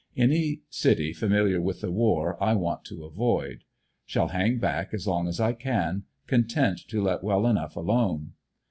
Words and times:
Any 0.17 0.61
city 0.71 1.13
familiar 1.13 1.61
with 1.61 1.81
the 1.81 1.91
war 1.91 2.33
1 2.39 2.59
want 2.59 2.85
to 2.85 3.03
avoid. 3.05 3.65
Shall 4.07 4.29
hang 4.29 4.57
back 4.57 4.95
as 4.95 5.05
long 5.05 5.27
as 5.27 5.39
I 5.39 5.53
can, 5.53 6.05
content 6.25 6.79
to 6.87 7.03
let 7.03 7.23
well 7.23 7.45
enough 7.45 7.75
alone. 7.75 8.33